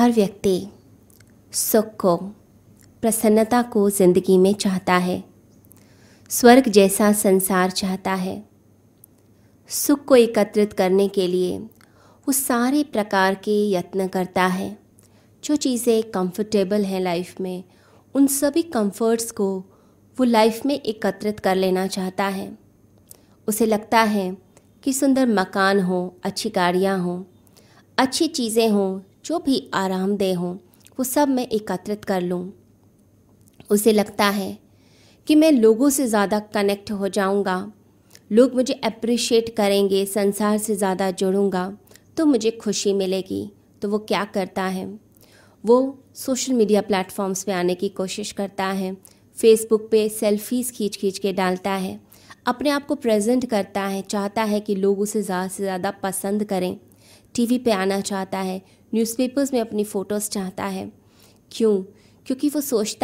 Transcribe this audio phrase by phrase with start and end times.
[0.00, 0.66] हर व्यक्ति
[1.52, 2.16] सुख को,
[3.02, 5.24] प्रसन्नता को ज़िंदगी में चाहता है।
[6.28, 8.44] स्वर्ग जैसा संसार चाहता है।
[9.68, 14.78] सुख को एकत्रित करने के लिए वो सारे प्रकार के यत्न करता है।
[15.44, 17.64] जो चीज़ें कंफर्टेबल हैं लाइफ में,
[18.14, 19.64] उन सभी कंफर्ट्स को
[20.18, 22.58] वो लाइफ में एकत्रित कर लेना चाहता है।
[23.48, 24.36] उसे लगता है
[24.82, 27.22] कि सुंदर मकान हो, अच्छी गाड़ियाँ हों,
[27.98, 30.54] अच्छी चीज़ें हों जो भी आरामदेह हों,
[30.98, 32.52] वो सब मैं एकत्रित कर लूँ।
[33.70, 34.58] उसे लगता है
[35.28, 37.72] कि मैं लोगों से ज़्यादा कनेक्ट हो जाऊँगा।
[38.30, 41.72] लोग मुझे अप्रिशिएट करेंगे, संसार से ज़्यादा जुड़ूँगा
[42.16, 43.50] तो मुझे खुशी मिलेगी।
[43.82, 44.86] तो वो क्या करता है?
[45.64, 48.94] वो सोशल मीडिया प्लेटफॉर्म्स पे आने की कोशिश करता है।
[49.38, 51.98] फेसबुक पे सेल्फीज़ खींच खींच के डालता है।
[52.46, 56.44] अपने आप को प्रेजेंट करता है, चाहता है कि लोग उसे ज़्यादा से ज़्यादा पसंद
[56.44, 56.76] करें।
[57.34, 58.60] टीवी पे आना चाहता है
[58.94, 60.92] न्यूज़पेपर्स में अपनी फ़ोटोज़ चाहता है।
[61.52, 61.82] क्यों?
[62.26, 62.98] क्योंकि वो सोचता